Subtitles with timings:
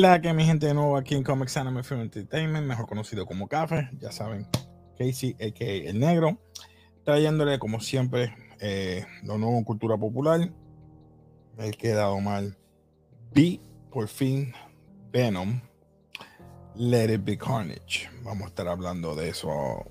[0.00, 3.46] La que mi gente de nuevo aquí en Comics Anime Film Entertainment, mejor conocido como
[3.46, 4.44] Café, ya saben,
[4.98, 5.88] Casey, a.k.a.
[5.88, 6.36] El Negro,
[7.04, 10.50] trayéndole como siempre eh, lo nuevo en cultura popular.
[11.58, 12.58] He quedado mal.
[13.32, 13.60] Vi
[13.92, 14.52] por fin
[15.12, 15.60] Venom,
[16.74, 18.10] Let It Be Carnage.
[18.24, 19.84] Vamos a estar hablando de eso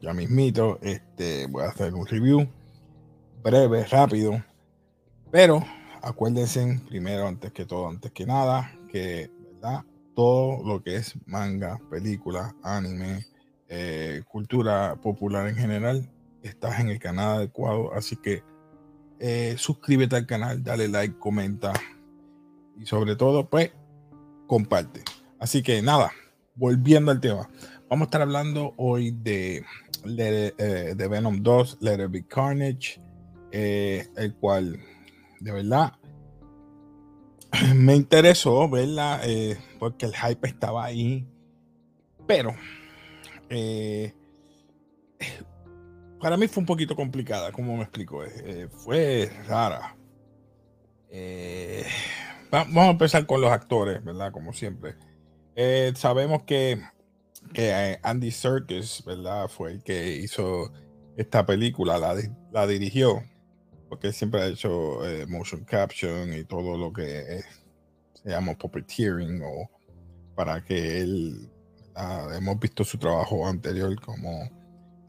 [0.00, 0.78] ya mismito.
[0.82, 2.48] Este, voy a hacer un review
[3.42, 4.40] breve, rápido,
[5.32, 5.64] pero
[6.00, 9.36] acuérdense primero, antes que todo, antes que nada, que
[10.14, 13.24] todo lo que es manga, película, anime,
[13.68, 16.10] eh, cultura popular en general,
[16.42, 17.92] estás en el canal adecuado.
[17.94, 18.42] Así que
[19.20, 21.72] eh, suscríbete al canal, dale like, comenta
[22.76, 23.70] y sobre todo, pues,
[24.46, 25.02] comparte.
[25.38, 26.10] Así que nada,
[26.56, 27.48] volviendo al tema,
[27.88, 29.64] vamos a estar hablando hoy de,
[30.04, 33.00] eh, Venom 2, Let It Be Carnage,
[33.52, 34.80] el cual
[35.40, 35.92] de verdad
[37.74, 41.26] me interesó verla eh, porque el hype estaba ahí.
[42.26, 42.54] Pero
[43.48, 44.12] eh,
[46.20, 48.22] para mí fue un poquito complicada, como me explico.
[48.24, 49.96] Eh, fue rara.
[52.50, 54.32] vamos a empezar con los actores, ¿verdad?
[54.32, 54.96] Como siempre.
[55.94, 56.80] sabemos que,
[57.54, 59.48] que, Andy Serkis, ¿verdad?
[59.48, 60.70] Fue el que hizo
[61.16, 62.14] esta película, la,
[62.52, 63.22] la dirigió
[63.88, 67.42] porque siempre ha hecho eh, motion caption y todo lo que
[68.14, 69.70] se llama puppeteering o
[70.34, 71.50] para que él
[71.94, 74.50] ah, hemos visto su trabajo anterior como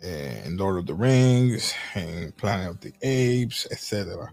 [0.01, 4.31] eh, en Lord of the Rings, en Planet of the Apes, etc.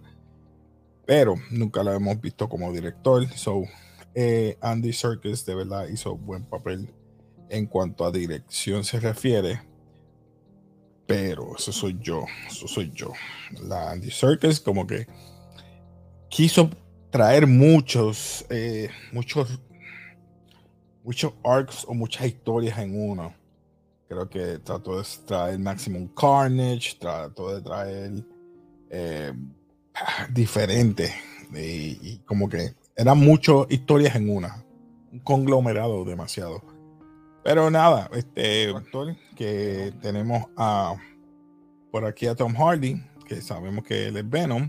[1.04, 3.26] Pero nunca lo hemos visto como director.
[3.34, 3.64] So,
[4.14, 6.94] eh, Andy Serkis de verdad hizo buen papel
[7.48, 9.60] en cuanto a dirección se refiere
[11.06, 13.12] pero eso soy yo, eso soy yo.
[13.62, 15.06] La Andy Circus como que
[16.28, 16.70] quiso
[17.10, 19.60] traer muchos, eh, muchos,
[21.04, 23.34] muchos arcs o muchas historias en uno.
[24.08, 28.24] Creo que trató de traer Maximum Carnage, trató de traer
[28.90, 29.32] eh,
[30.30, 31.12] diferente
[31.54, 34.64] y, como que eran muchas historias en una,
[35.12, 36.62] un conglomerado demasiado.
[37.46, 40.96] Pero nada, este actor que tenemos a
[41.92, 44.68] por aquí a Tom Hardy, que sabemos que él es Venom,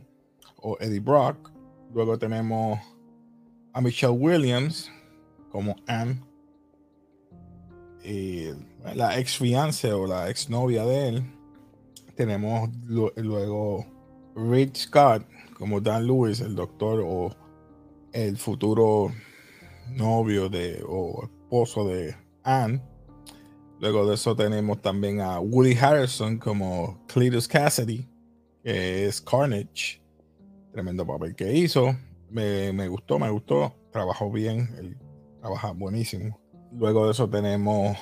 [0.57, 1.51] o Eddie Brock.
[1.91, 2.79] Luego tenemos
[3.73, 4.91] a Michelle Williams
[5.49, 6.23] como Anne.
[8.03, 8.49] Y
[8.93, 11.33] la ex fiance o la ex novia de él.
[12.13, 13.87] Tenemos luego
[14.35, 15.25] Rich Scott
[15.57, 17.35] como Dan Lewis, el doctor o
[18.13, 19.11] el futuro
[19.89, 22.26] novio de o esposo de
[23.79, 28.07] Luego de eso tenemos también a Woody Harrison como Cletus Cassidy,
[28.63, 30.01] que es Carnage.
[30.71, 31.95] Tremendo papel que hizo.
[32.29, 33.75] Me, gustó, me gustó.
[33.91, 34.97] Trabajó bien, él
[35.41, 36.39] trabaja buenísimo.
[36.71, 37.97] Luego de eso tenemos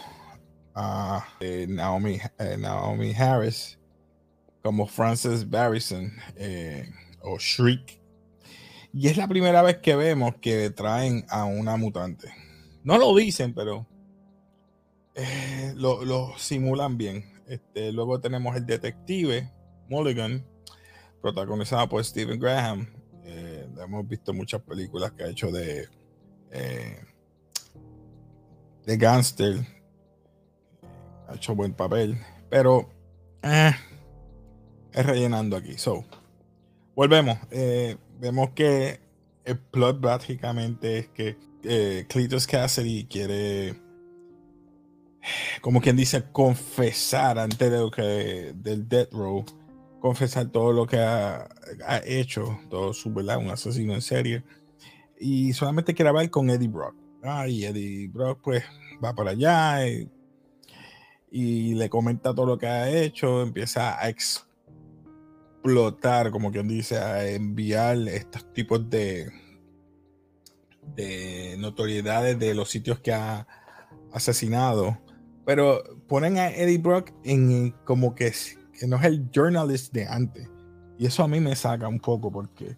[0.76, 3.80] a eh, Naomi, eh, Naomi Harris
[4.62, 6.90] como Frances Barrison eh,
[7.22, 8.02] o Shriek.
[8.94, 12.30] Y es la primera vez que vemos que traen a una mutante.
[12.84, 13.86] No lo dicen, pero
[15.16, 17.24] eh, lo, simulan bien.
[17.48, 19.50] Este, luego tenemos el detective
[19.88, 20.46] Mulligan,
[21.22, 22.88] protagonizado por Stephen Graham.
[23.24, 25.88] Eh, hemos visto muchas películas que ha hecho de,
[26.52, 27.00] eh,
[28.86, 29.66] de gangster.
[31.28, 32.18] Ha hecho buen papel,
[32.50, 32.90] pero
[33.42, 33.76] es
[35.06, 35.78] rellenando aquí.
[35.78, 36.04] So,
[36.94, 37.38] volvemos.
[38.20, 39.00] vemos que
[39.46, 43.85] el plot básicamente es que Cletus Cassidy quiere
[45.66, 49.44] como quien dice, confesar antes de lo que del death row,
[50.00, 51.50] confesar todo lo que ha,
[52.06, 54.44] hecho, todo su verdad, un asesino en serie.
[55.20, 56.94] Y solamente hablar con Eddie Brock.
[57.48, 58.64] y Eddie Brock, pues,
[59.04, 59.88] va para allá
[61.32, 64.08] y, le comenta todo lo que ha hecho, empieza a
[65.64, 69.32] explotar, como quien dice, a enviar estos tipos de
[71.58, 73.48] notoriedades de los sitios que ha
[74.12, 75.04] asesinado
[75.46, 78.34] pero ponen a Eddie Brock en como que,
[78.78, 80.50] que no es el journalist de antes.
[80.98, 82.78] Y eso a mí me saca un poco porque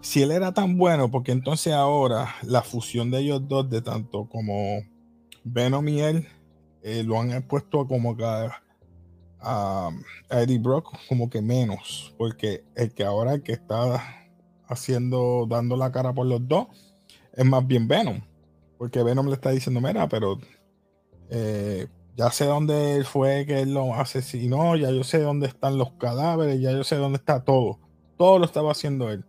[0.00, 4.28] si él era tan bueno, porque entonces ahora la fusión de ellos dos, de tanto
[4.28, 4.82] como
[5.44, 6.28] Venom y él,
[6.82, 8.62] eh, lo han puesto como que a,
[9.40, 9.90] a,
[10.30, 14.02] Eddie Brock como que menos, porque el que ahora el que está
[14.66, 16.68] haciendo, dando la cara por los dos,
[17.34, 18.20] es más bien Venom,
[18.78, 20.38] porque Venom le está diciendo, mira, pero
[21.30, 21.86] eh,
[22.16, 25.92] ya sé dónde él fue que él lo asesinó, ya yo sé dónde están los
[25.92, 27.78] cadáveres, ya yo sé dónde está todo.
[28.18, 29.24] Todo lo estaba haciendo él.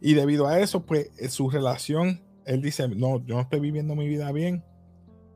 [0.00, 3.94] Y debido a eso, pues eh, su relación él dice, no, yo no estoy viviendo
[3.94, 4.62] mi vida bien.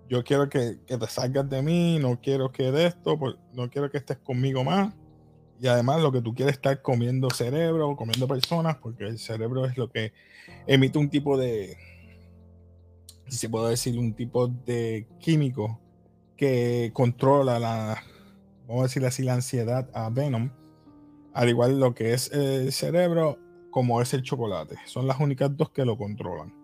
[0.09, 3.19] Yo quiero que, te salgas de mí, no quiero que esto,
[3.53, 4.95] no quiero que estés conmigo más.
[5.61, 9.77] Y además lo que tú quieres estar comiendo cerebro, comiendo personas, porque el cerebro es
[9.77, 10.13] lo que
[10.67, 11.77] emite un tipo de,
[13.29, 15.81] si se puede decir, un tipo de químico
[16.37, 18.03] que controla la,
[18.67, 20.51] vamos a decir así, la ansiedad a Venom,
[21.33, 23.39] al igual lo que es el cerebro
[23.71, 24.77] como es el chocolate.
[24.87, 26.55] Son las únicas dos que lo controlan.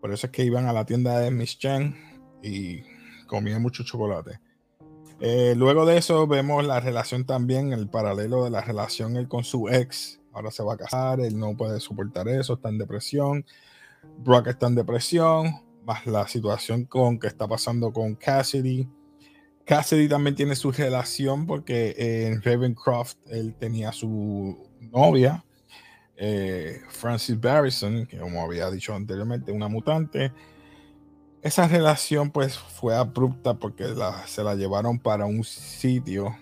[0.00, 1.96] Por eso es que iban a la tienda de Miss Chen
[2.42, 2.82] y
[3.26, 4.40] comían mucho chocolate.
[5.20, 9.68] Eh, luego de eso vemos la relación también, el paralelo de la relación con su
[9.68, 10.20] ex.
[10.32, 13.46] Ahora se va a casar, él no puede soportar eso, está en depresión.
[14.18, 18.88] Brock está en depresión, más la situación con que está pasando con Cassidy.
[19.64, 25.44] Cassidy también tiene su relación porque en Ravencroft él tenía su novia,
[26.16, 30.32] eh, Francis Barrison, que como había dicho anteriormente, una mutante.
[31.42, 33.86] Esa relación pues fue abrupta porque
[34.26, 36.36] se la llevaron para un sitio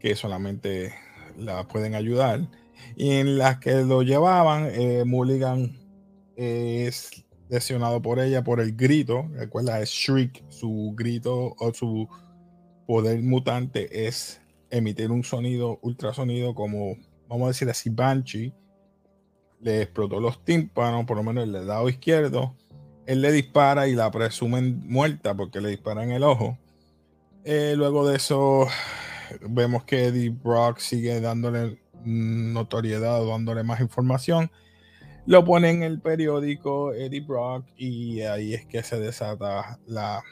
[0.00, 0.94] que solamente
[1.36, 2.48] la pueden ayudar.
[2.96, 5.78] Y en la que lo llevaban, eh, Mulligan
[6.36, 9.28] es lesionado por ella por el grito.
[9.32, 10.44] Recuerda, es Shriek.
[10.48, 12.08] Su grito o su
[12.86, 14.40] poder mutante es
[14.70, 16.96] emitir un sonido, ultrasonido, como
[17.28, 18.52] vamos a decir así, Banshee.
[19.60, 22.56] Le explotó los tímpanos, por lo menos el lado izquierdo.
[23.06, 26.58] Él le dispara y la presumen muerta porque le dispara en el ojo.
[27.44, 28.66] Eh, luego de eso,
[29.48, 34.50] vemos que Eddie Brock sigue dándole notoriedad, dándole más información
[35.26, 40.22] lo pone en el periódico Eddie Brock y ahí es que se desata la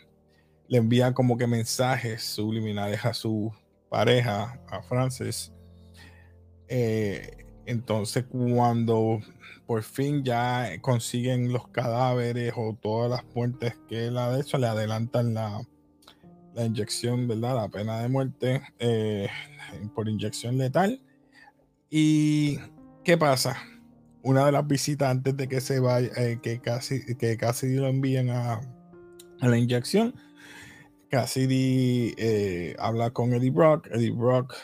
[0.69, 3.53] le envía como que mensajes subliminales a su
[3.89, 5.53] pareja a Francis
[6.69, 9.21] eh, entonces cuando
[9.67, 14.67] por fin ya consiguen los cadáveres o todas las puentes que él ha hecho le
[14.67, 15.63] adelantan la,
[16.55, 19.29] la inyección verdad la pena de muerte eh,
[19.95, 21.01] por inyección letal.
[21.89, 22.59] Y
[23.05, 23.57] qué pasa
[24.23, 27.89] una de las visitas antes de que se vaya, eh, que, casi, que Cassidy lo
[27.89, 28.61] envíen a,
[29.41, 30.15] la inyección,
[31.11, 33.89] Cassidy eh, habla con Eddie Brock.
[33.91, 34.55] Eddie Brock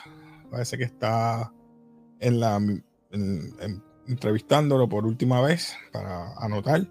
[0.51, 1.53] parece que está
[2.21, 2.61] en la
[4.09, 6.87] entrevistándolo por última vez para anotar.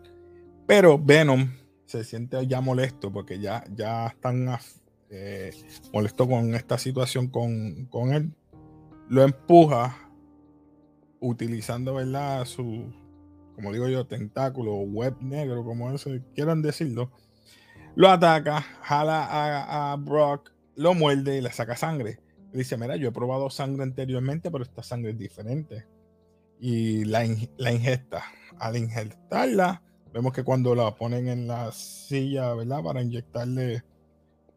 [0.68, 1.52] Pero Venom
[1.86, 4.58] se siente ya molesto porque ya, ya están
[5.10, 5.52] eh,
[5.94, 8.32] molesto con esta situación con, con él.
[9.10, 10.07] Lo empuja
[11.20, 12.46] utilizando, ¿verdad?
[12.46, 12.94] Su,
[13.56, 17.12] como digo yo, tentáculo, web negro, como eso quieran decirlo,
[17.96, 22.20] lo ataca, jala a, Brock, lo muerde y le saca sangre.
[22.54, 25.88] dice, mira, yo he probado sangre anteriormente, pero esta sangre es diferente.
[26.60, 27.26] Y la,
[27.58, 28.24] la ingesta.
[28.60, 29.82] Al ingestarla,
[30.14, 32.84] vemos que cuando la ponen en la silla, ¿verdad?
[32.84, 33.84] Para inyectarle,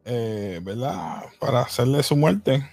[0.05, 1.25] eh, ¿verdad?
[1.39, 2.69] Para hacerle su muerte,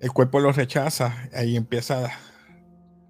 [0.00, 1.28] el cuerpo lo rechaza.
[1.32, 2.10] Ahí empieza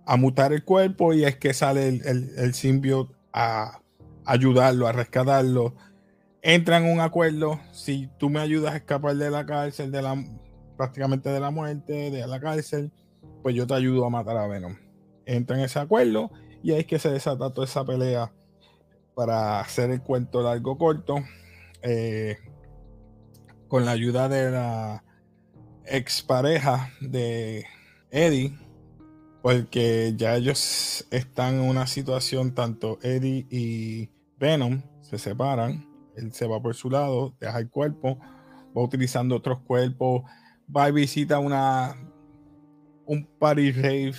[0.04, 3.80] a mutar el cuerpo y es que sale el, el, a
[4.24, 5.74] ayudarlo, a rescatarlo.
[6.42, 10.22] Entran en un acuerdo, si tú me ayudas a escapar de la cárcel, de la,
[10.76, 12.90] prácticamente de la muerte, de la cárcel,
[13.42, 14.76] pues yo te ayudo a matar a Venom.
[15.24, 16.30] Entra en ese acuerdo
[16.62, 18.32] y ahí es que se desata toda esa pelea
[19.14, 21.16] para hacer el cuento largo corto.
[21.82, 22.38] Eh,
[23.68, 25.02] con la ayuda de la
[25.86, 27.64] expareja de
[28.10, 28.54] Eddie,
[29.42, 34.08] porque ya ellos están en una situación, tanto Eddie y
[34.38, 35.84] Venom se separan,
[36.16, 38.18] él se va por su lado, deja el cuerpo,
[38.76, 40.22] va utilizando otros cuerpos,
[40.74, 41.96] va y visita una
[43.04, 44.14] un party rave,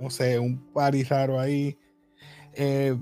[0.00, 1.78] no sé, un party raro ahí,
[2.54, 2.96] eh,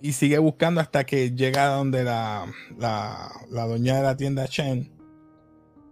[0.00, 2.46] y sigue buscando hasta que llega donde la,
[2.78, 4.90] la doña de la tienda Chen,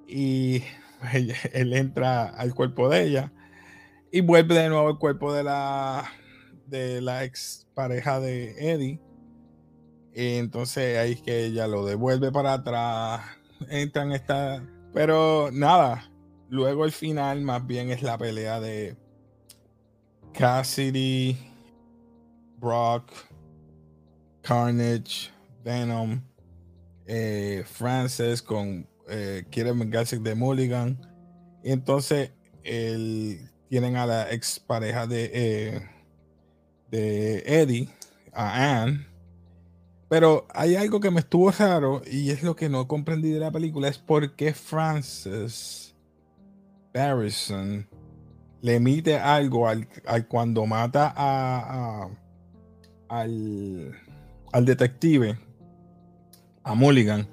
[0.07, 0.63] y
[1.53, 3.33] él entra al cuerpo de ella
[4.11, 6.11] y vuelve de nuevo el cuerpo de la,
[6.67, 9.01] de la ex pareja de Eddie.
[10.15, 13.21] Y entonces ahí es que ella lo devuelve para atrás.
[13.69, 14.67] Entran esta.
[14.93, 16.11] Pero nada.
[16.49, 18.97] Luego el final más bien es la pelea de
[20.33, 21.37] Cassidy,
[22.57, 23.13] Brock,
[24.41, 25.31] Carnage,
[25.63, 26.23] Venom,
[27.07, 30.99] eh, Francis con eh, quiere vengarse de Mulligan.
[31.63, 32.33] Y entonces
[32.65, 35.89] el tienen a la ex pareja de, eh,
[36.91, 37.89] de Eddie,
[38.33, 39.07] a Anne.
[40.09, 43.51] Pero hay algo que me estuvo raro y es lo que no comprendí de la
[43.51, 45.95] película, es por qué Francis
[46.95, 47.87] Barrison
[48.63, 49.87] le emite algo al,
[50.29, 52.09] cuando mata a,
[53.09, 53.95] al,
[54.53, 55.39] al detective,
[56.65, 57.29] a Mulligan,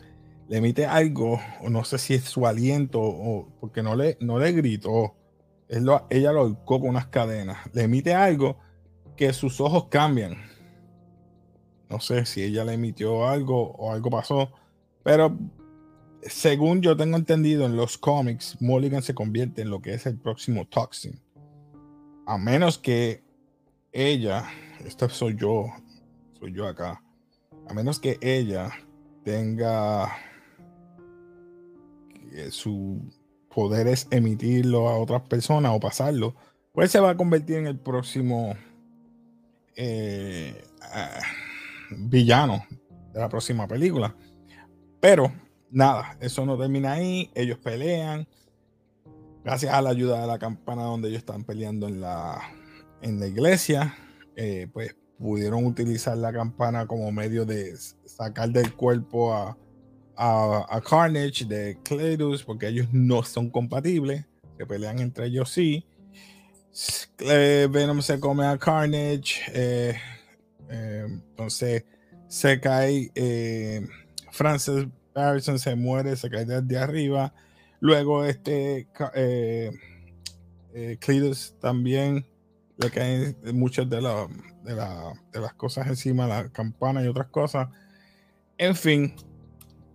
[0.48, 4.38] le emite algo, o no sé si es su aliento, o porque no le, no
[4.38, 5.16] le gritó.
[5.68, 7.58] Ella lo ahorcó con unas cadenas.
[7.74, 8.58] Le emite algo
[9.16, 10.36] que sus ojos cambian.
[11.90, 14.52] No sé si ella le emitió algo o algo pasó,
[15.04, 15.38] pero
[16.24, 20.18] según yo tengo entendido en los cómics, Mulligan se convierte en lo que es el
[20.18, 21.22] próximo Toxin.
[22.26, 23.24] A menos que
[23.92, 24.46] ella,
[24.84, 25.68] esto soy yo,
[26.40, 27.04] soy yo acá,
[27.68, 28.72] a menos que ella
[29.24, 30.12] tenga
[32.50, 33.02] su
[33.56, 36.36] poder es emitirlo a otras personas o pasarlo,
[36.74, 38.54] pues se va a convertir en el próximo
[39.78, 40.62] eh,
[41.90, 42.66] villano
[43.14, 44.14] de la próxima película.
[45.00, 45.32] Pero
[45.72, 47.32] nada, eso no termina ahí.
[47.34, 48.28] Ellos pelean.
[49.46, 52.42] Gracias a la ayuda de la campana donde ellos están peleando en la,
[53.02, 53.96] en la iglesia,
[54.36, 57.74] eh, pues pudieron utilizar la campana como medio de
[58.06, 59.58] sacar del cuerpo a,
[60.18, 64.26] a, Carnage de Cletus, porque ellos no son compatibles,
[64.58, 65.86] se pelean entre ellos sí.
[67.18, 69.96] Venom se come a Carnage, eh,
[70.70, 71.86] eh, entonces
[72.28, 73.88] se cae, eh,
[74.32, 77.34] Francis Harrison se muere, se cae desde arriba.
[77.80, 79.72] Luego este eh,
[81.00, 82.26] Cletus también
[82.78, 84.76] le caen muchas de, de,
[85.32, 87.70] de las cosas encima, la campana y otras cosas.
[88.58, 89.16] En fin,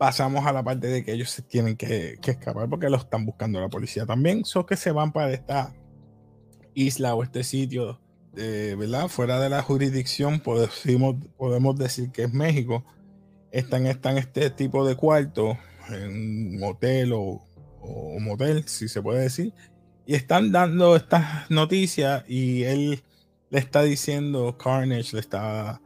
[0.00, 3.61] pasamos a la parte de que ellos se tienen que, escapar porque lo están buscando
[3.61, 4.47] la policía también.
[4.47, 5.75] Son que se van para esta
[6.73, 8.00] isla o este sitio,
[8.33, 9.09] ¿verdad?
[9.09, 12.83] Fuera de la jurisdicción, podemos, podemos decir que es México.
[13.52, 15.59] Están, están este tipo de cuarto,
[15.90, 17.45] en un hotel o,
[17.83, 19.52] o motel, si se puede decir.
[20.07, 23.02] Y están dando estas noticias y él
[23.50, 25.83] le está diciendo, Carnage le está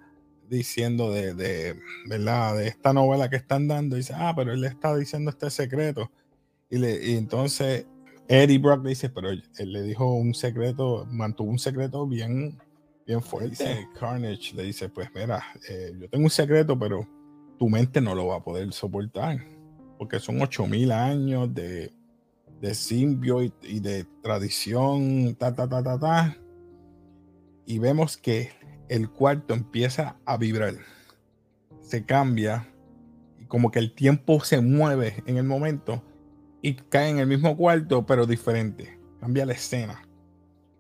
[0.55, 2.57] diciendo de, de, ¿verdad?
[2.57, 3.97] de esta novela que están dando.
[3.97, 6.11] Dice, ah, pero él le está diciendo este secreto.
[6.71, 7.87] Y, le, y entonces
[8.29, 12.59] Eddie Brock le dice, pero él, le dijo un secreto, mantuvo un secreto bien,
[13.07, 13.87] bien fuerte.
[13.99, 17.07] Carnage le dice, pues mira, eh, yo tengo un secreto, pero
[17.59, 19.45] tu mente no lo va a poder soportar.
[19.99, 21.93] Porque son 8000 años de,
[22.61, 26.37] de simbio y, y, de tradición, ta, ta, ta, ta, ta.
[27.67, 28.51] Y vemos que
[28.88, 30.75] el cuarto empieza a vibrar,
[31.81, 32.69] se cambia
[33.38, 36.03] y como que el tiempo se mueve en el momento
[36.62, 40.07] y cae en el mismo cuarto pero diferente, cambia la escena.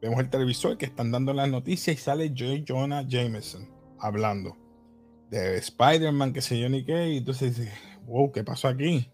[0.00, 2.64] Vemos el televisor que están dando las noticias y sale J.
[2.66, 3.68] Jonah Jameson
[3.98, 4.56] hablando
[5.30, 7.72] de Spider-Man, que sé yo ni qué, y entonces dice,
[8.06, 9.10] wow, ¿qué pasó aquí?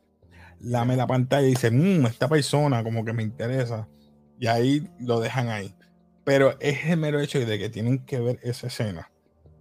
[0.60, 3.88] Lame la pantalla y dice, mmm, esta persona como que me interesa.
[4.38, 5.74] Y ahí lo dejan ahí.
[6.24, 9.10] Pero es el mero hecho de que tienen que ver esa escena.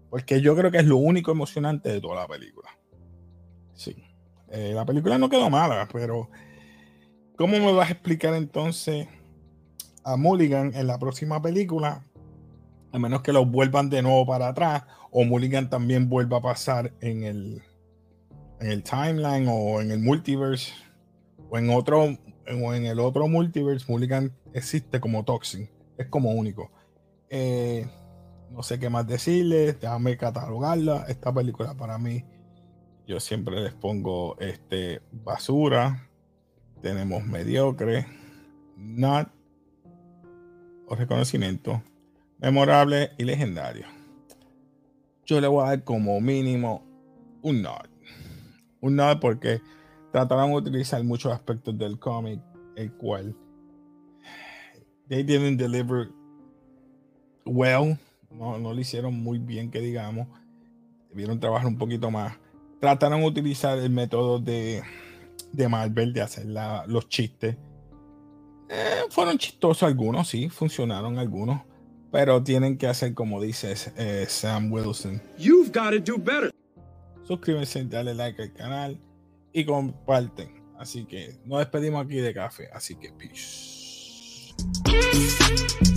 [0.10, 2.70] Porque yo creo que es lo único emocionante de toda la película.
[3.74, 3.96] Sí.
[4.50, 6.30] Eh, la película no quedó mala, pero
[7.38, 9.08] ¿cómo me vas a explicar entonces
[10.04, 12.04] a Mulligan en la próxima película?
[12.92, 14.84] A menos que lo vuelvan de nuevo para atrás.
[15.12, 17.62] O Mulligan también vuelva a pasar en el,
[18.60, 20.74] en el timeline o en el multiverse.
[21.50, 22.18] O en otro.
[22.64, 23.86] O en el otro multiverse.
[23.88, 25.70] Mulligan existe como Toxin
[26.00, 26.72] es como único.
[27.30, 27.86] Eh,
[28.50, 31.06] no sé qué más decirles, déjame catalogarla.
[31.08, 32.24] Esta película para mí,
[33.06, 36.10] yo siempre les pongo este basura.
[36.82, 38.08] Tenemos mediocre,
[38.78, 39.30] not
[40.88, 41.84] o reconocimiento,
[42.40, 43.86] memorable y legendario.
[45.26, 46.84] Yo le voy a dar como mínimo
[47.44, 47.90] un not.
[48.80, 49.62] Un not porque
[50.14, 52.40] trataron de utilizar muchos aspectos del cómic,
[52.78, 53.36] el cual
[55.10, 56.10] they didn't deliver
[57.46, 57.98] well.
[58.32, 60.28] No, no lo hicieron muy bien, que digamos.
[61.10, 62.38] Debieron trabajar un poquito más.
[62.80, 64.84] Trataron de utilizar el método de,
[65.52, 67.58] de Marvel de hacer los chistes.
[68.70, 71.62] Eh, fueron chistosos algunos, sí, funcionaron algunos.
[72.12, 75.22] Pero tienen que hacer como dice eh, Sam Wilson.
[75.38, 76.52] You've got to do better.
[77.24, 79.00] Suscríbanse, dale like al canal
[79.54, 80.64] y comparten.
[80.78, 82.70] Así que nos despedimos aquí de café.
[82.74, 83.79] Así que peace.
[84.86, 85.89] Peace.